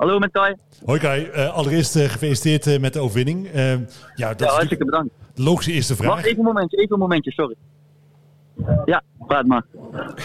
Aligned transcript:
Hallo 0.00 0.18
met 0.18 0.30
Kai. 0.30 0.54
Hoi 0.84 0.98
Kai, 0.98 1.30
uh, 1.30 1.54
allereerst 1.54 1.96
uh, 1.96 2.04
gefeliciteerd 2.04 2.66
uh, 2.66 2.78
met 2.80 2.92
de 2.92 3.00
overwinning. 3.00 3.48
ja, 4.14 4.28
dat 4.28 4.40
ja, 4.40 4.46
hartstikke 4.46 4.84
bedankt. 4.84 5.14
De 5.34 5.42
logische 5.42 5.72
eerste 5.72 5.96
vraag. 5.96 6.08
Wacht 6.08 6.24
even 6.24 6.38
een 6.38 6.44
momentje, 6.44 6.76
even 6.76 6.92
een 6.92 6.98
momentje, 6.98 7.30
sorry. 7.30 7.54
Ja, 8.84 9.02
praat 9.26 9.46
maar. 9.46 9.64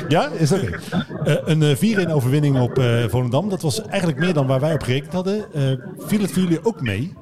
Ja, 0.07 0.27
is 0.27 0.51
oké. 0.51 0.79
Okay. 1.19 1.41
een 1.46 2.07
4-1 2.07 2.11
overwinning 2.11 2.59
op 2.59 2.81
Volendam, 3.07 3.49
dat 3.49 3.61
was 3.61 3.81
eigenlijk 3.81 4.19
meer 4.19 4.33
dan 4.33 4.47
waar 4.47 4.59
wij 4.59 4.73
op 4.73 4.83
gerekend 4.83 5.13
hadden. 5.13 5.46
viel 5.97 6.21
het 6.21 6.31
voor 6.31 6.42
jullie 6.42 6.65
ook 6.65 6.81
mee? 6.81 7.13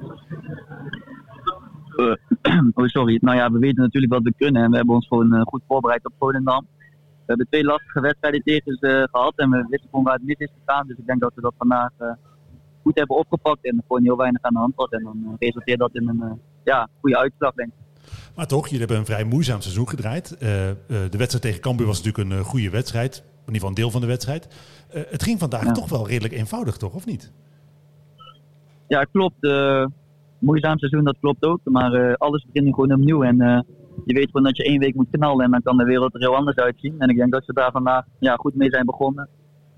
oh, 2.74 2.86
sorry. 2.86 3.18
Nou 3.20 3.36
ja, 3.36 3.50
we 3.50 3.58
weten 3.58 3.82
natuurlijk 3.82 4.12
wat 4.12 4.22
we 4.22 4.34
kunnen 4.36 4.62
en 4.62 4.70
we 4.70 4.76
hebben 4.76 4.94
ons 4.94 5.06
gewoon 5.06 5.44
goed 5.46 5.62
voorbereid 5.68 6.04
op 6.04 6.12
Volendam. 6.18 6.66
We 7.16 7.24
hebben 7.26 7.46
twee 7.50 7.64
lastige 7.64 8.00
wedstrijden 8.00 8.42
tegen 8.42 8.76
ze 8.80 9.08
gehad 9.12 9.32
en 9.36 9.50
we 9.50 9.66
wisten 9.68 9.88
gewoon 9.90 10.04
waar 10.04 10.14
het 10.14 10.24
mis 10.24 10.38
is 10.38 10.50
gegaan. 10.64 10.86
Dus 10.86 10.96
ik 10.96 11.06
denk 11.06 11.20
dat 11.20 11.32
we 11.34 11.40
dat 11.40 11.54
vandaag 11.58 11.90
goed 12.84 12.98
hebben 12.98 13.16
opgepakt 13.16 13.64
en 13.64 13.82
gewoon 13.86 14.02
heel 14.02 14.16
weinig 14.16 14.42
aan 14.42 14.52
de 14.52 14.58
hand 14.58 14.72
had. 14.76 14.92
En 14.92 15.02
dan 15.02 15.18
uh, 15.24 15.32
resulteert 15.38 15.78
dat 15.78 15.94
in 15.94 16.08
een 16.08 16.20
uh, 16.22 16.32
ja, 16.64 16.88
goede 17.00 17.18
uitslag, 17.18 17.54
denk 17.54 17.68
ik. 17.68 17.74
Maar 18.36 18.46
toch, 18.46 18.64
jullie 18.64 18.78
hebben 18.78 18.96
een 18.96 19.04
vrij 19.04 19.24
moeizaam 19.24 19.60
seizoen 19.60 19.88
gedraaid. 19.88 20.32
Uh, 20.32 20.38
de 20.88 21.18
wedstrijd 21.18 21.42
tegen 21.42 21.60
Cambuur 21.60 21.86
was 21.86 22.02
natuurlijk 22.02 22.30
een 22.30 22.44
goede 22.44 22.70
wedstrijd. 22.70 23.16
In 23.16 23.24
ieder 23.38 23.54
geval 23.54 23.68
een 23.68 23.74
deel 23.74 23.90
van 23.90 24.00
de 24.00 24.06
wedstrijd. 24.06 24.48
het 24.88 25.22
ging 25.22 25.38
vandaag 25.38 25.72
toch 25.72 25.88
wel 25.88 26.08
redelijk 26.08 26.34
eenvoudig, 26.34 26.76
toch? 26.76 26.94
Of 26.94 27.06
niet? 27.06 27.32
Ja, 28.88 29.04
klopt. 29.04 29.48
moeizaam 30.38 30.78
seizoen, 30.78 31.04
dat 31.04 31.16
klopt 31.20 31.44
ook. 31.44 31.60
Maar 31.64 32.16
alles 32.16 32.44
begint 32.44 32.64
nu 32.64 32.72
gewoon 32.72 32.92
opnieuw. 32.92 33.22
En 33.22 33.36
je 34.04 34.14
weet 34.14 34.26
gewoon 34.26 34.42
dat 34.42 34.56
je 34.56 34.64
één 34.64 34.78
week 34.78 34.94
moet 34.94 35.10
knallen. 35.10 35.44
En 35.44 35.50
dan 35.50 35.62
kan 35.62 35.76
de 35.76 35.84
wereld 35.84 36.14
er 36.14 36.20
heel 36.20 36.36
anders 36.36 36.56
uitzien. 36.56 36.94
En 36.98 37.08
ik 37.08 37.16
denk 37.16 37.32
dat 37.32 37.44
ze 37.44 37.52
daar 37.52 37.70
vandaag 37.70 38.04
ja, 38.18 38.34
goed 38.34 38.54
mee 38.54 38.70
zijn 38.70 38.86
begonnen. 38.86 39.28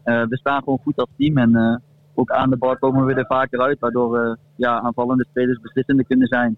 we 0.04 0.36
staan 0.36 0.62
gewoon 0.62 0.80
goed 0.82 0.96
als 0.96 1.10
team. 1.16 1.38
En 1.38 1.82
ook 2.16 2.30
aan 2.30 2.50
de 2.50 2.56
bal 2.56 2.76
komen 2.76 3.04
we 3.04 3.14
er 3.14 3.26
vaker 3.26 3.60
uit, 3.60 3.78
waardoor 3.78 4.18
uh, 4.18 4.34
ja, 4.56 4.80
aanvallende 4.80 5.26
spelers 5.30 5.60
beslissender 5.60 6.04
kunnen 6.04 6.26
zijn. 6.26 6.56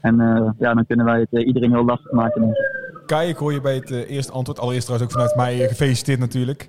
En 0.00 0.20
uh, 0.20 0.50
ja, 0.58 0.74
dan 0.74 0.86
kunnen 0.86 1.06
wij 1.06 1.20
het 1.20 1.28
uh, 1.30 1.46
iedereen 1.46 1.70
heel 1.70 1.84
lastig 1.84 2.12
maken. 2.12 2.40
Denk 2.40 2.52
ik. 2.52 2.86
Kai, 3.06 3.28
ik 3.28 3.36
hoor 3.36 3.52
je 3.52 3.60
bij 3.60 3.74
het 3.74 3.90
eerste 3.90 4.32
antwoord, 4.32 4.58
allereerst 4.60 4.86
trouwens 4.86 5.12
ook 5.12 5.20
vanuit 5.20 5.36
mij 5.36 5.68
gefeliciteerd 5.68 6.18
natuurlijk. 6.18 6.62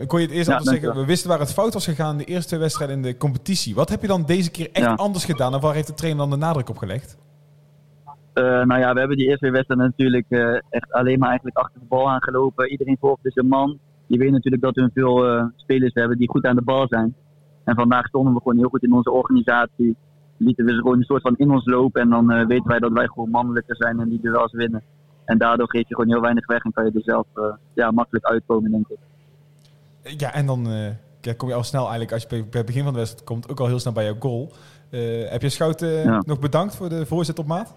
ik 0.00 0.10
hoor 0.10 0.20
je 0.20 0.26
het 0.26 0.34
eerste 0.34 0.50
ja, 0.50 0.56
antwoord 0.56 0.80
zeggen, 0.80 1.00
we 1.00 1.06
wisten 1.06 1.28
waar 1.28 1.38
het 1.38 1.52
fout 1.52 1.74
was 1.74 1.84
gegaan 1.84 2.12
in 2.12 2.18
de 2.18 2.24
eerste 2.24 2.56
wedstrijd 2.56 2.90
in 2.90 3.02
de 3.02 3.16
competitie. 3.16 3.74
Wat 3.74 3.88
heb 3.88 4.00
je 4.00 4.06
dan 4.06 4.24
deze 4.26 4.50
keer 4.50 4.68
echt 4.72 4.98
anders 4.98 5.24
gedaan 5.24 5.54
en 5.54 5.60
waar 5.60 5.74
heeft 5.74 5.86
de 5.86 5.94
trainer 5.94 6.20
dan 6.20 6.30
de 6.30 6.46
nadruk 6.46 6.68
op 6.68 6.76
gelegd? 6.76 7.18
nou 8.34 8.78
ja, 8.78 8.92
we 8.92 8.98
hebben 8.98 9.16
die 9.16 9.28
eerste 9.28 9.50
wedstrijd 9.50 9.80
natuurlijk 9.80 10.26
echt 10.70 10.92
alleen 10.92 11.18
maar 11.18 11.28
eigenlijk 11.28 11.58
achter 11.58 11.80
de 11.80 11.86
bal 11.88 12.10
aangelopen. 12.10 12.70
Iedereen 12.70 12.96
volgt 13.00 13.22
dus 13.22 13.36
een 13.36 13.48
man. 13.48 13.78
Je 14.06 14.18
weet 14.18 14.30
natuurlijk 14.30 14.62
dat 14.62 14.74
we 14.74 14.90
veel 14.94 15.50
spelers 15.56 15.94
hebben 15.94 16.18
die 16.18 16.28
goed 16.28 16.44
aan 16.44 16.56
de 16.56 16.62
bal 16.62 16.88
zijn. 16.88 17.14
En 17.64 17.74
vandaag 17.74 18.06
stonden 18.06 18.32
we 18.32 18.38
gewoon 18.38 18.58
heel 18.58 18.68
goed 18.68 18.82
in 18.82 18.92
onze 18.92 19.10
organisatie. 19.10 19.96
Lieten 20.36 20.64
we 20.64 20.70
ze 20.72 20.76
gewoon 20.76 20.96
een 20.96 21.04
soort 21.04 21.22
van 21.22 21.36
in 21.36 21.50
ons 21.50 21.66
lopen. 21.66 22.00
En 22.00 22.10
dan 22.10 22.32
uh, 22.32 22.46
weten 22.46 22.68
wij 22.68 22.78
dat 22.78 22.92
wij 22.92 23.06
gewoon 23.06 23.30
mannelijker 23.30 23.76
zijn 23.76 24.00
en 24.00 24.08
die 24.08 24.20
duels 24.20 24.52
winnen. 24.52 24.82
En 25.24 25.38
daardoor 25.38 25.70
geef 25.70 25.88
je 25.88 25.94
gewoon 25.94 26.10
heel 26.10 26.20
weinig 26.20 26.46
weg 26.46 26.64
en 26.64 26.72
kan 26.72 26.84
je 26.84 26.90
er 26.94 27.02
zelf 27.02 27.26
uh, 27.34 27.44
ja, 27.74 27.90
makkelijk 27.90 28.24
uitkomen, 28.24 28.70
denk 28.70 28.88
ik. 28.88 28.98
Ja, 30.20 30.32
en 30.32 30.46
dan 30.46 30.68
ja, 31.20 31.32
kom 31.36 31.48
je 31.48 31.54
al 31.54 31.62
snel 31.62 31.82
eigenlijk, 31.82 32.12
als 32.12 32.22
je 32.22 32.28
bij 32.28 32.44
het 32.50 32.66
begin 32.66 32.82
van 32.82 32.92
de 32.92 32.98
wedstrijd 32.98 33.26
komt, 33.26 33.50
ook 33.50 33.60
al 33.60 33.66
heel 33.66 33.78
snel 33.78 33.92
bij 33.92 34.04
jouw 34.04 34.16
goal. 34.18 34.52
heb 35.30 35.42
je 35.42 35.48
Schouten 35.48 35.88
ja. 35.88 36.22
nog 36.26 36.38
bedankt 36.38 36.76
voor 36.76 36.88
de 36.88 37.06
voorzet 37.06 37.38
op 37.38 37.46
maat? 37.46 37.74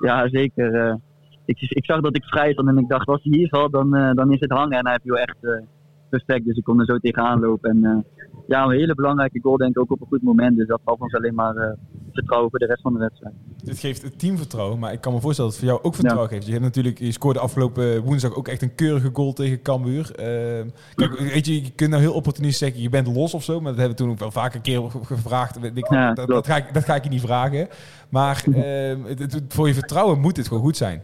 Ja, 0.00 0.28
zeker. 0.28 0.98
ik, 1.44 1.60
ik 1.60 1.84
zag 1.84 2.00
dat 2.00 2.16
ik 2.16 2.24
vrij 2.24 2.52
stond 2.52 2.68
en 2.68 2.78
ik 2.78 2.88
dacht, 2.88 3.08
als 3.08 3.22
hij 3.22 3.32
hier 3.32 3.48
valt, 3.48 3.72
dan, 3.72 3.90
dan 4.14 4.32
is 4.32 4.40
het 4.40 4.50
hangen. 4.50 4.78
En 4.78 4.84
hij 4.84 4.92
heeft 4.92 5.04
heel 5.04 5.18
echt 5.18 5.66
respect, 6.10 6.44
dus 6.44 6.56
ik 6.56 6.64
kon 6.64 6.80
er 6.80 6.86
zo 6.86 6.98
tegenaan 6.98 7.40
lopen. 7.40 7.70
En 7.70 8.04
ja, 8.46 8.64
een 8.64 8.70
hele 8.70 8.94
belangrijke 8.94 9.40
goal 9.42 9.56
denk 9.56 9.70
ik 9.70 9.80
ook 9.80 9.90
op 9.90 10.00
een 10.00 10.06
goed 10.06 10.22
moment. 10.22 10.56
Dus 10.56 10.66
dat 10.66 10.80
gaf 10.84 11.00
ons 11.00 11.14
alleen 11.14 11.34
maar 11.34 11.56
uh, 11.56 11.72
vertrouwen 12.12 12.50
voor 12.50 12.58
de 12.58 12.66
rest 12.66 12.82
van 12.82 12.92
de 12.92 12.98
wedstrijd. 12.98 13.34
Dit 13.64 13.78
geeft 13.78 14.02
het 14.02 14.18
team 14.18 14.36
vertrouwen, 14.36 14.78
maar 14.78 14.92
ik 14.92 15.00
kan 15.00 15.12
me 15.12 15.20
voorstellen 15.20 15.50
dat 15.50 15.60
het 15.60 15.68
voor 15.68 15.78
jou 15.78 15.88
ook 15.88 15.94
vertrouwen 15.94 16.28
geeft. 16.28 16.46
Je, 16.46 16.52
hebt 16.52 16.64
natuurlijk, 16.64 16.98
je 16.98 17.12
scoorde 17.12 17.38
afgelopen 17.38 18.02
woensdag 18.02 18.34
ook 18.34 18.48
echt 18.48 18.62
een 18.62 18.74
keurige 18.74 19.10
goal 19.12 19.32
tegen 19.32 19.62
Cambuur. 19.62 20.10
Uh, 20.10 20.70
kijk, 20.94 21.18
weet 21.18 21.46
je, 21.46 21.62
je 21.62 21.70
kunt 21.70 21.90
nou 21.90 22.02
heel 22.02 22.12
opportunistisch 22.12 22.58
zeggen, 22.58 22.82
je 22.82 22.88
bent 22.88 23.14
los 23.14 23.34
of 23.34 23.42
zo. 23.42 23.60
Maar 23.60 23.70
dat 23.70 23.80
hebben 23.80 23.96
we 23.96 24.02
toen 24.02 24.12
ook 24.12 24.18
wel 24.18 24.30
vaak 24.30 24.54
een 24.54 24.60
keer 24.60 24.82
gevraagd. 25.02 25.64
Ik, 25.64 25.88
ja, 25.88 26.12
dat, 26.12 26.28
dat, 26.28 26.46
ga 26.46 26.56
ik, 26.56 26.74
dat 26.74 26.84
ga 26.84 26.94
ik 26.94 27.04
je 27.04 27.10
niet 27.10 27.20
vragen. 27.20 27.68
Maar 28.08 28.44
uh, 28.48 28.56
het, 29.04 29.42
voor 29.48 29.66
je 29.66 29.74
vertrouwen 29.74 30.20
moet 30.20 30.36
het 30.36 30.48
gewoon 30.48 30.62
goed 30.62 30.76
zijn. 30.76 31.02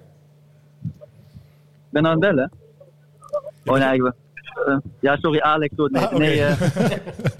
Ik 0.82 1.96
ben 1.96 2.04
aan 2.04 2.10
het 2.10 2.20
bellen. 2.20 2.50
Oh 3.64 3.78
nee, 3.78 4.12
uh, 4.66 4.76
ja, 5.00 5.16
sorry 5.16 5.40
Alex. 5.40 5.76
Hoor. 5.76 5.90
Nee, 5.90 6.02
ah, 6.02 6.12
okay. 6.14 6.26
nee, 6.26 6.38
uh, 6.38 6.60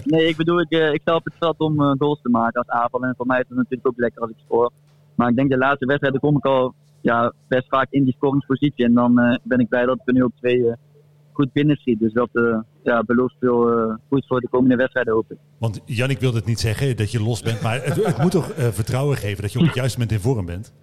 nee, 0.13 0.27
ik 0.27 0.37
bedoel, 0.37 0.59
ik, 0.59 0.71
uh, 0.71 0.93
ik 0.93 1.01
sta 1.01 1.15
op 1.15 1.25
het 1.25 1.33
veld 1.39 1.59
om 1.59 1.95
goals 1.97 2.21
te 2.21 2.29
maken 2.29 2.61
als 2.61 2.79
aanval. 2.79 3.03
En 3.03 3.13
voor 3.17 3.25
mij 3.25 3.39
is 3.39 3.45
het 3.47 3.57
natuurlijk 3.57 3.87
ook 3.87 3.97
lekker 3.97 4.21
als 4.21 4.29
ik 4.29 4.37
scoor. 4.45 4.71
Maar 5.15 5.29
ik 5.29 5.35
denk 5.35 5.49
de 5.49 5.57
laatste 5.57 5.85
wedstrijden 5.85 6.19
kom 6.19 6.37
ik 6.37 6.45
al 6.45 6.73
ja, 7.01 7.33
best 7.47 7.67
vaak 7.67 7.87
in 7.89 8.03
die 8.03 8.13
scoringspositie. 8.13 8.85
En 8.85 8.93
dan 8.93 9.39
ben 9.43 9.59
ik 9.59 9.69
blij 9.69 9.85
dat 9.85 9.95
ik 9.95 10.07
er 10.07 10.13
nu 10.13 10.23
ook 10.23 10.35
twee 10.35 10.75
goed 11.31 11.51
binnen 11.51 11.75
schiet. 11.75 11.99
Dus 11.99 12.13
dat 12.13 12.29
ja, 12.83 13.03
belooft 13.03 13.35
veel 13.39 13.97
goed 14.09 14.27
voor 14.27 14.39
de 14.39 14.47
komende 14.49 14.75
wedstrijden 14.75 15.13
hoop 15.13 15.31
ik. 15.31 15.37
Want 15.57 15.81
Jannik 15.85 16.19
wilde 16.19 16.37
het 16.37 16.45
niet 16.45 16.59
zeggen 16.59 16.97
dat 16.97 17.11
je 17.11 17.23
los 17.23 17.41
bent. 17.41 17.61
Maar 17.61 17.83
het, 17.83 18.05
het 18.05 18.17
moet 18.17 18.31
toch 18.31 18.51
vertrouwen 18.55 19.17
geven 19.17 19.41
dat 19.41 19.51
je 19.51 19.59
op 19.59 19.65
het 19.65 19.75
juiste 19.75 19.99
moment 19.99 20.17
in 20.17 20.23
vorm 20.23 20.45
bent? 20.45 20.73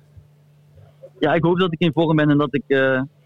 Ja, 1.19 1.35
ik 1.35 1.43
hoop 1.43 1.59
dat 1.59 1.73
ik 1.73 1.81
in 1.81 1.93
vorm 1.93 2.17
ben 2.17 2.31
en 2.31 2.39
dat 2.39 2.55
ik 2.55 2.65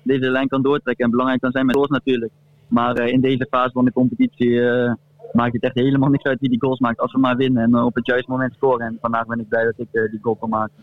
deze 0.02 0.30
lijn 0.30 0.48
kan 0.48 0.62
doortrekken. 0.62 1.04
En 1.04 1.10
belangrijk 1.10 1.41
kan 1.41 1.50
zijn 1.50 1.66
met 1.66 1.74
goals 1.74 1.91
natuurlijk. 1.91 2.32
Maar 2.72 2.94
eh, 2.94 3.12
in 3.12 3.21
deze 3.21 3.47
fase 3.50 3.72
van 3.72 3.84
de 3.84 3.93
competitie 3.93 4.69
eh, 4.69 4.93
maakt 5.33 5.53
het 5.53 5.62
echt 5.62 5.75
helemaal 5.75 6.10
niks 6.10 6.25
uit 6.25 6.41
wie 6.41 6.49
die 6.49 6.60
goals 6.60 6.78
maakt. 6.78 7.00
Als 7.00 7.12
we 7.12 7.19
maar 7.19 7.37
winnen 7.37 7.62
en 7.62 7.75
eh, 7.75 7.84
op 7.84 7.94
het 7.94 8.06
juiste 8.06 8.31
moment 8.31 8.53
scoren. 8.55 8.87
En 8.87 8.99
vandaag 9.00 9.27
ben 9.27 9.41
ik 9.41 9.49
blij 9.49 9.65
dat 9.65 9.75
ik 9.78 9.88
die 10.10 10.19
goal 10.22 10.37
kan 10.37 10.49
maken. 10.49 10.75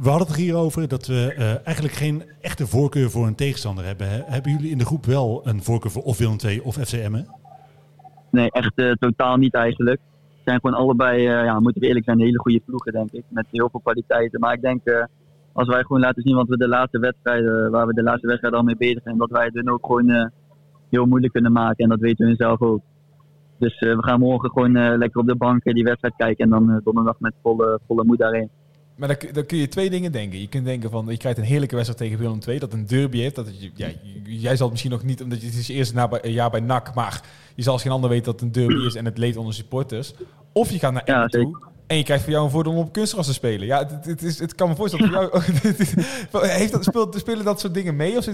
We 0.00 0.08
hadden 0.08 0.26
het 0.26 0.36
hierover 0.36 0.88
dat 0.88 1.06
we 1.06 1.34
eigenlijk 1.64 1.94
geen 1.94 2.22
echte 2.40 2.66
voorkeur 2.66 3.10
voor 3.10 3.26
een 3.26 3.34
tegenstander 3.34 3.84
hebben. 3.84 4.06
Hebben 4.08 4.52
jullie 4.52 4.70
in 4.70 4.78
de 4.78 4.84
groep 4.84 5.06
wel 5.06 5.40
een 5.44 5.62
voorkeur 5.62 5.90
voor 5.90 6.02
of 6.02 6.18
Willem 6.18 6.36
II 6.44 6.60
of 6.60 6.74
FCM? 6.74 7.22
Nee, 8.30 8.50
echt 8.50 8.98
totaal 8.98 9.36
niet 9.36 9.54
eigenlijk. 9.54 10.00
Het 10.00 10.42
zijn 10.44 10.60
gewoon 10.60 10.76
allebei, 10.76 11.22
ja, 11.22 11.60
moeten 11.60 11.80
we 11.80 11.86
eerlijk 11.86 12.04
zijn, 12.04 12.20
hele 12.20 12.38
goede 12.38 12.60
ploegen 12.64 12.92
denk 12.92 13.10
ik. 13.10 13.24
Met 13.28 13.46
heel 13.50 13.68
veel 13.70 13.80
kwaliteiten. 13.80 14.40
Maar 14.40 14.52
ik 14.52 14.60
denk, 14.60 15.08
als 15.52 15.68
wij 15.68 15.82
gewoon 15.82 16.00
laten 16.00 16.22
zien 16.22 16.36
wat 16.36 16.48
we 16.48 16.56
de 16.56 16.68
laatste 16.68 16.98
wedstrijden, 16.98 17.70
waar 17.70 17.86
we 17.86 17.94
de 17.94 18.02
laatste 18.02 18.26
wedstrijd 18.26 18.54
al 18.54 18.62
mee 18.62 18.76
bezig 18.76 19.02
zijn, 19.02 19.18
dat 19.18 19.30
wij 19.30 19.50
dan 19.50 19.68
ook 19.68 19.86
gewoon 19.86 20.30
heel 20.90 21.06
moeilijk 21.06 21.32
kunnen 21.32 21.52
maken. 21.52 21.84
En 21.84 21.88
dat 21.88 22.00
weten 22.00 22.26
we 22.26 22.34
zelf 22.34 22.60
ook. 22.60 22.80
Dus 23.58 23.80
uh, 23.80 23.96
we 23.96 24.02
gaan 24.02 24.20
morgen 24.20 24.50
gewoon 24.50 24.76
uh, 24.76 24.96
lekker 24.96 25.20
op 25.20 25.26
de 25.26 25.36
bank 25.36 25.62
die 25.62 25.84
wedstrijd 25.84 26.14
kijken. 26.16 26.44
En 26.44 26.50
dan 26.50 26.80
donderdag 26.84 27.20
met 27.20 27.34
volle, 27.42 27.80
volle 27.86 28.04
moed 28.04 28.18
daarin. 28.18 28.48
Maar 28.96 29.08
dan, 29.08 29.32
dan, 29.32 29.46
kun 29.46 29.58
je 29.58 29.68
twee 29.68 29.90
dingen 29.90 30.12
denken. 30.12 30.40
Je 30.40 30.48
kunt 30.48 30.64
denken 30.64 30.90
van, 30.90 31.06
je 31.08 31.16
krijgt 31.16 31.38
een 31.38 31.44
heerlijke 31.44 31.74
wedstrijd 31.74 32.02
tegen 32.02 32.18
Willem 32.18 32.38
II, 32.46 32.58
dat 32.58 32.72
een 32.72 32.86
derby 32.86 33.18
heeft. 33.18 33.34
Dat 33.34 33.72
ja, 33.74 33.88
jij 34.24 34.56
zal 34.56 34.62
het 34.62 34.70
misschien 34.70 34.90
nog 34.90 35.02
niet, 35.02 35.22
omdat 35.22 35.40
je 35.40 35.46
het 35.46 35.56
is 35.56 35.68
eerst 35.68 35.94
na 35.94 36.08
een 36.10 36.32
jaar 36.32 36.50
bij 36.50 36.60
NAC, 36.60 36.94
maar 36.94 37.22
je 37.54 37.62
zal 37.62 37.72
als 37.72 37.82
geen 37.82 37.92
ander 37.92 38.10
weten 38.10 38.24
dat 38.24 38.40
het 38.40 38.42
een 38.42 38.66
derby 38.66 38.86
is 38.86 38.94
en 38.94 39.04
het 39.04 39.18
leed 39.18 39.36
onder 39.36 39.54
supporters. 39.54 40.14
Of 40.52 40.70
je 40.70 40.78
gaat 40.78 40.92
naar 40.92 41.02
Emmen 41.04 41.22
ja, 41.22 41.28
toe 41.28 41.67
en 41.88 41.96
je 41.96 42.02
krijgt 42.02 42.22
voor 42.22 42.32
jou 42.32 42.44
een 42.44 42.50
voordeel 42.50 42.72
om 42.72 42.78
op 42.78 42.92
kunstgras 42.92 43.26
te 43.26 43.32
spelen. 43.32 43.66
Ja, 43.66 43.78
het, 43.78 44.04
het, 44.04 44.22
is, 44.22 44.38
het 44.38 44.54
kan 44.54 44.68
me 44.68 44.74
voorstellen 44.74 45.08
voor 45.08 45.42
jou... 46.32 46.46
heeft 46.60 46.92
dat, 46.92 47.14
spelen 47.16 47.44
dat 47.44 47.60
soort 47.60 47.74
dingen 47.74 47.96
mee? 47.96 48.16
Of 48.16 48.24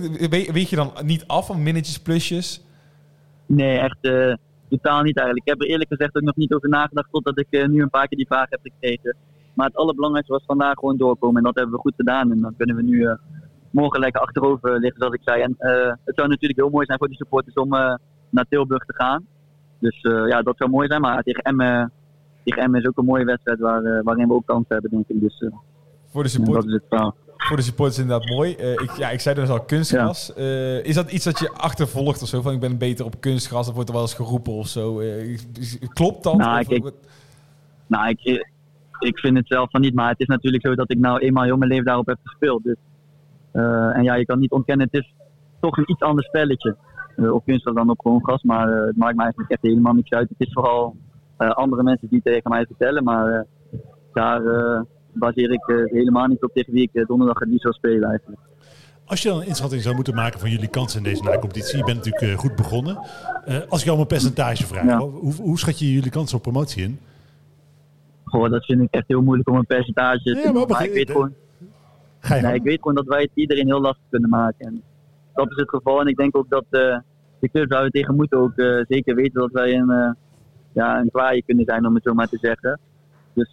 weet 0.53 0.69
je 0.69 0.77
dan 0.77 0.93
niet 1.03 1.27
af 1.27 1.47
van 1.47 1.63
minnetjes, 1.63 2.01
plusjes? 2.01 2.65
Nee, 3.47 3.79
echt 3.79 3.99
uh, 4.01 4.35
totaal 4.69 5.03
niet 5.03 5.17
eigenlijk. 5.17 5.47
Ik 5.47 5.53
heb 5.53 5.63
er 5.63 5.69
eerlijk 5.69 5.91
gezegd 5.91 6.17
ook 6.17 6.23
nog 6.23 6.37
niet 6.37 6.55
over 6.55 6.69
nagedacht... 6.69 7.09
totdat 7.11 7.39
ik 7.39 7.47
uh, 7.51 7.67
nu 7.67 7.83
een 7.83 7.91
paar 7.91 8.09
keer 8.09 8.19
die 8.19 8.27
vraag 8.27 8.51
heb 8.51 8.61
gekregen. 8.63 9.17
Maar 9.55 9.67
het 9.67 9.77
allerbelangrijkste 9.77 10.33
was 10.33 10.45
vandaag 10.47 10.75
gewoon 10.75 10.97
doorkomen. 10.97 11.37
En 11.37 11.43
dat 11.43 11.55
hebben 11.55 11.75
we 11.75 11.81
goed 11.81 11.95
gedaan. 11.97 12.31
En 12.31 12.41
dan 12.41 12.57
kunnen 12.57 12.77
we 12.77 12.83
nu 12.83 12.97
uh, 12.97 13.15
morgen 13.71 14.01
lekker 14.01 14.21
achterover 14.21 14.79
liggen, 14.79 15.01
zoals 15.01 15.15
ik 15.15 15.23
zei. 15.25 15.43
En 15.43 15.55
het 16.05 16.17
zou 16.17 16.29
natuurlijk 16.29 16.61
heel 16.61 16.71
mooi 16.71 16.87
zijn 16.87 16.99
voor 16.99 17.09
die 17.09 17.17
supporters 17.17 17.55
om 17.55 17.69
naar 18.31 18.47
Tilburg 18.49 18.85
te 18.85 18.95
gaan. 18.95 19.27
Dus 19.79 20.01
ja, 20.03 20.43
dat 20.43 20.57
zou 20.57 20.71
mooi 20.71 20.89
zijn. 20.89 21.01
Maar 21.01 21.23
tegen 21.23 21.43
Emmen 21.43 21.93
tegen 22.45 22.63
Emmen 22.63 22.81
is 22.81 22.87
ook 22.87 22.99
een 22.99 23.05
mooie 23.05 23.25
wedstrijd 23.25 23.59
waar, 23.59 23.83
uh, 23.83 24.03
waarin 24.03 24.29
we 24.29 24.35
ook 24.35 24.47
kans 24.47 24.65
hebben, 24.69 24.91
denk 24.91 25.09
ik. 25.09 25.21
Dus, 25.21 25.41
uh, 25.41 25.51
voor 26.07 26.23
de 26.23 26.29
supporters. 26.29 26.81
Ja, 26.91 27.07
is 27.07 27.47
voor 27.49 27.57
de 27.57 27.63
supporters 27.63 27.99
inderdaad 27.99 28.29
mooi. 28.29 28.57
Uh, 28.61 28.73
ik, 28.73 28.91
ja, 28.91 29.11
ik 29.11 29.21
zei 29.21 29.35
dus 29.35 29.49
al 29.49 29.61
kunstgras. 29.61 30.33
Ja. 30.37 30.43
is 30.83 30.95
dat 30.95 31.13
iets 31.13 31.25
dat 31.25 31.39
je 31.39 31.51
achtervolgt 31.51 32.23
of 32.23 32.29
zo? 32.29 32.43
Van 32.43 32.53
ik 32.53 32.61
ben 32.61 32.79
beter 32.79 33.05
op 33.05 33.21
kunstgras, 33.21 33.65
dat 33.65 33.75
wordt 33.75 33.89
er 33.89 33.95
wel 33.95 34.05
eens 34.05 34.15
geroepen 34.15 34.53
of 34.53 34.67
zo. 34.67 35.01
klopt 35.93 36.23
dat? 36.23 36.37
Nou, 36.37 36.61
of, 36.61 36.69
ik, 36.69 36.93
nou 37.87 38.09
ik, 38.09 38.21
ik 38.99 39.19
vind 39.19 39.37
het 39.37 39.47
zelf 39.47 39.71
van 39.71 39.81
niet. 39.81 39.95
Maar 39.95 40.09
het 40.09 40.21
is 40.21 40.27
natuurlijk 40.27 40.67
zo 40.67 40.75
dat 40.75 40.91
ik 40.91 40.99
nou 40.99 41.19
eenmaal 41.19 41.45
heel 41.45 41.57
mijn 41.57 41.71
leven 41.71 41.85
daarop 41.85 42.07
heb 42.07 42.19
gespeeld. 42.23 42.63
Dus, 42.65 42.77
en 43.93 44.03
ja, 44.03 44.15
je 44.15 44.25
kan 44.25 44.39
niet 44.39 44.51
ontkennen, 44.51 44.89
het 44.91 45.03
is 45.03 45.15
toch 45.61 45.77
een 45.77 45.91
iets 45.91 46.03
ander 46.03 46.25
spelletje. 46.25 46.77
op 47.17 47.45
kunstgras 47.45 47.75
dan 47.75 47.91
op 47.91 48.01
gewoon 48.01 48.25
gras. 48.25 48.43
Maar 48.43 48.69
het 48.69 48.97
maakt 48.97 49.17
me 49.17 49.23
eigenlijk 49.23 49.51
echt 49.51 49.63
helemaal 49.63 49.95
niks 49.95 50.11
uit. 50.11 50.29
Het 50.29 50.47
is 50.47 50.53
vooral 50.53 50.97
eh, 50.97 51.14
andere 51.49 51.83
mensen 51.83 52.09
die 52.09 52.23
tegen 52.23 52.51
mij 52.51 52.67
vertellen. 52.67 53.05
Maar 53.05 53.33
eh, 53.33 53.41
daar 54.13 54.47
eh, 54.47 54.81
baseer 55.13 55.53
ik 55.53 55.89
helemaal 55.91 56.27
niet 56.27 56.43
op 56.43 56.51
tegen 56.55 56.73
wie 56.73 56.91
ik 56.93 57.07
donderdag 57.07 57.39
het 57.39 57.49
niet 57.49 57.61
zou 57.61 57.75
spelen 57.75 58.09
eigenlijk. 58.09 58.41
Als 59.07 59.23
je 59.23 59.29
dan 59.29 59.41
een 59.41 59.47
inschatting 59.47 59.83
zou 59.83 59.95
moeten 59.95 60.15
maken 60.15 60.41
van 60.41 60.51
jullie 60.51 60.69
kansen 60.69 60.99
in 60.99 61.05
deze 61.05 61.23
na-competitie, 61.23 61.79
je 61.79 61.85
bent 61.85 62.05
natuurlijk 62.05 62.41
goed 62.41 62.57
begonnen. 62.57 62.97
als 63.69 63.81
ik 63.81 63.85
jou 63.85 63.97
om 63.97 64.01
een 64.01 64.07
percentage 64.07 64.67
vraag, 64.67 64.99
hoe, 64.99 65.35
hoe 65.35 65.59
schat 65.59 65.79
je 65.79 65.93
jullie 65.93 66.11
kansen 66.11 66.37
op 66.37 66.43
promotie 66.43 66.83
in? 66.83 66.99
Goh, 68.25 68.51
dat 68.51 68.65
vind 68.65 68.81
ik 68.81 68.89
echt 68.91 69.05
heel 69.07 69.23
moeilijk 69.23 69.49
om 69.49 69.57
een 69.57 69.67
percentage 69.67 70.23
te 70.23 70.39
ja, 70.39 70.53
maar, 70.53 70.67
maar 70.67 70.85
ik 70.85 70.93
weet 70.93 71.11
gewoon... 71.11 71.35
Nee, 72.29 72.55
ik 72.55 72.63
weet 72.63 72.79
gewoon 72.79 72.95
dat 72.95 73.07
wij 73.07 73.21
het 73.21 73.31
iedereen 73.35 73.67
heel 73.67 73.81
lastig 73.81 74.05
kunnen 74.11 74.31
maken. 74.31 74.67
En 74.67 74.83
dat 75.35 75.51
is 75.51 75.57
het 75.57 75.69
geval. 75.69 76.01
En 76.01 76.07
ik 76.07 76.17
denk 76.17 76.37
ook 76.37 76.49
dat 76.49 76.65
uh, 76.71 76.99
de 77.39 77.49
clubs 77.49 77.69
waar 77.69 77.85
we 77.85 77.91
tegen 77.91 78.15
moeten 78.15 78.39
ook 78.39 78.53
uh, 78.57 78.85
zeker 78.89 79.15
weten 79.15 79.41
dat 79.41 79.53
wij 79.53 79.75
een, 79.75 80.17
ja, 80.75 80.99
een 80.99 81.11
kwaaie 81.11 81.43
kunnen 81.43 81.65
zijn, 81.65 81.87
om 81.87 81.95
het 81.95 82.03
zo 82.03 82.15
maar 82.15 82.29
te 82.29 82.39
zeggen. 82.41 82.81
Dus 83.33 83.53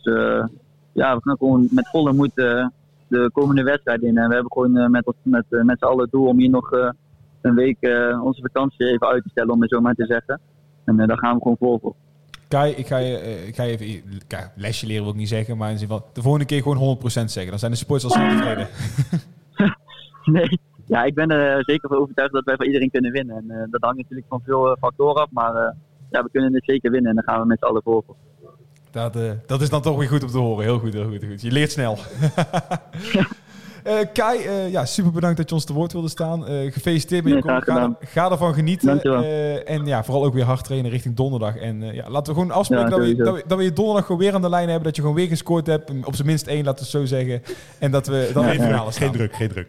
ja, 0.93 1.15
we 1.15 1.21
gaan 1.21 1.37
gewoon 1.37 1.67
met 1.71 1.89
volle 1.89 2.13
moed 2.13 2.35
de 2.35 3.29
komende 3.33 3.63
wedstrijd 3.63 4.01
in. 4.01 4.17
En 4.17 4.27
we 4.27 4.33
hebben 4.33 4.51
gewoon 4.51 4.91
met, 4.91 5.13
met, 5.23 5.45
met 5.49 5.79
z'n 5.79 5.85
allen 5.85 6.01
het 6.01 6.11
doel 6.11 6.27
om 6.27 6.39
hier 6.39 6.49
nog 6.49 6.71
een 7.41 7.55
week 7.55 7.77
onze 8.23 8.41
vakantie 8.41 8.87
even 8.87 9.07
uit 9.07 9.23
te 9.23 9.29
stellen, 9.29 9.53
om 9.53 9.61
het 9.61 9.69
zo 9.69 9.81
maar 9.81 9.95
te 9.95 10.05
zeggen. 10.05 10.39
En 10.85 10.95
daar 10.95 11.17
gaan 11.17 11.35
we 11.35 11.41
gewoon 11.41 11.57
vol 11.57 11.79
voor. 11.81 11.95
Kai, 12.51 12.73
ik 12.73 12.87
ga 12.87 12.97
je, 12.97 13.21
uh, 13.23 13.47
ik 13.47 13.55
ga 13.55 13.63
je 13.63 13.77
even... 13.77 14.03
Kijk, 14.27 14.51
lesje 14.55 14.87
leren 14.87 15.03
wil 15.03 15.11
ik 15.11 15.17
niet 15.17 15.27
zeggen, 15.27 15.57
maar 15.57 15.71
in 15.71 15.77
zin 15.77 15.87
van... 15.87 16.03
De 16.13 16.21
volgende 16.21 16.45
keer 16.45 16.61
gewoon 16.61 16.97
100% 16.97 17.03
zeggen. 17.03 17.49
Dan 17.49 17.59
zijn 17.59 17.71
de 17.71 17.77
supporters 17.77 18.13
al 18.13 18.21
tevreden. 18.29 18.67
nee, 20.35 20.59
ja, 20.85 21.03
ik 21.03 21.13
ben 21.13 21.29
er 21.29 21.63
zeker 21.63 21.89
van 21.89 21.97
overtuigd 21.97 22.33
dat 22.33 22.43
wij 22.43 22.55
van 22.55 22.65
iedereen 22.65 22.91
kunnen 22.91 23.11
winnen. 23.11 23.35
En 23.35 23.45
uh, 23.47 23.63
dat 23.69 23.81
hangt 23.81 23.97
natuurlijk 23.97 24.27
van 24.27 24.41
veel 24.45 24.77
factoren 24.79 25.21
af, 25.21 25.31
maar 25.31 25.55
uh, 25.55 25.69
ja, 26.11 26.23
we 26.23 26.29
kunnen 26.31 26.53
het 26.53 26.63
zeker 26.65 26.91
winnen. 26.91 27.09
En 27.09 27.15
dan 27.15 27.23
gaan 27.23 27.41
we 27.41 27.47
met 27.47 27.59
z'n 27.59 27.65
allen 27.65 27.81
voor. 27.83 28.03
Dat, 28.91 29.17
dat 29.45 29.61
is 29.61 29.69
dan 29.69 29.81
toch 29.81 29.97
weer 29.97 30.07
goed 30.07 30.23
om 30.23 30.29
te 30.29 30.37
horen. 30.37 30.63
Heel 30.63 30.79
goed, 30.79 30.93
heel 30.93 31.07
goed. 31.07 31.21
Heel 31.21 31.29
goed. 31.29 31.41
Je 31.41 31.51
leert 31.51 31.71
snel. 31.71 31.97
Uh, 33.87 33.93
Kai, 34.13 34.39
uh, 34.39 34.71
ja, 34.71 34.85
super 34.85 35.11
bedankt 35.11 35.37
dat 35.37 35.49
je 35.49 35.55
ons 35.55 35.65
te 35.65 35.73
woord 35.73 35.93
wilde 35.93 36.09
staan. 36.09 36.39
Uh, 36.39 36.71
gefeliciteerd 36.71 37.23
met 37.23 37.33
je 37.33 37.49
nee, 37.49 37.61
ga, 37.61 37.95
ga, 37.99 38.31
ervan 38.31 38.53
genieten. 38.53 39.01
en 39.65 39.85
ja, 39.85 40.03
vooral 40.03 40.23
ook 40.25 40.33
weer 40.33 40.43
hard 40.43 40.63
trainen 40.63 40.91
richting 40.91 41.15
donderdag. 41.15 41.57
En 41.57 41.93
ja, 41.93 42.09
laten 42.09 42.33
we 42.33 42.39
gewoon 42.39 42.55
afspreken 42.55 42.89
dat, 42.89 42.99
we, 42.99 43.15
dat, 43.15 43.35
we, 43.35 43.43
dat, 43.47 43.57
we, 43.57 43.63
je 43.63 43.73
donderdag 43.73 44.05
gewoon 44.05 44.21
weer 44.21 44.33
aan 44.33 44.41
de 44.41 44.49
lijn 44.49 44.67
hebben. 44.67 44.83
Dat 44.83 44.95
je 44.95 45.01
gewoon 45.01 45.15
weer 45.17 45.27
gescoord 45.27 45.67
hebt. 45.67 45.91
Op 46.03 46.15
zijn 46.15 46.27
minst 46.27 46.47
één, 46.47 46.65
laten 46.65 46.85
we 46.85 46.97
het 46.97 47.09
zo 47.09 47.15
zeggen. 47.15 47.41
En 47.79 47.91
dat 47.91 48.07
we 48.07 48.29
dan 48.33 48.45
ja, 48.45 48.51
even 48.51 48.67
ja. 48.67 48.91
Geen 48.91 49.11
druk, 49.11 49.35
geen 49.35 49.49
druk. 49.49 49.67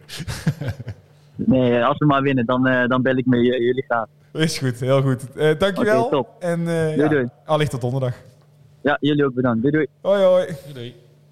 nee, 1.35 1.83
als 1.83 1.97
we 1.97 2.05
maar 2.05 2.21
winnen, 2.21 2.45
dan, 2.45 2.63
dan 2.87 3.01
bel 3.01 3.17
ik 3.17 3.25
met 3.25 3.41
jullie 3.41 3.83
graag. 3.87 4.05
Is 4.33 4.57
goed, 4.57 4.79
heel 4.79 5.01
goed. 5.01 5.21
dankjewel. 5.35 5.97
Okay, 6.05 6.09
top. 6.09 6.29
En 6.39 6.59
doei, 6.63 6.97
ja, 6.97 7.07
doei. 7.07 7.29
allicht 7.45 7.71
tot 7.71 7.81
donderdag. 7.81 8.15
Ja, 8.81 8.97
jullie 8.99 9.25
ook 9.25 9.33
bedankt. 9.33 9.61
Doei 9.61 9.71
doei. 9.73 9.87
Hoi 10.01 10.23
hoi. 10.23 10.45
Doei. 10.45 10.73
doei. 10.73 10.95